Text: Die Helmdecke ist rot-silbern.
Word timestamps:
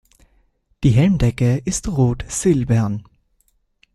Die 0.83 0.89
Helmdecke 0.89 1.59
ist 1.63 1.87
rot-silbern. 1.87 3.03